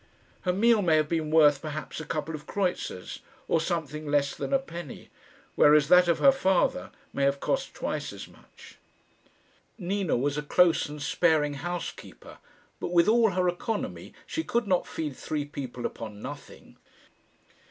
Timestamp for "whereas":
5.53-5.89